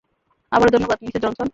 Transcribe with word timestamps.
আবারো 0.51 0.71
ধন্যবাদ, 0.71 0.97
Mrs 1.01 1.21
Johnson. 1.21 1.47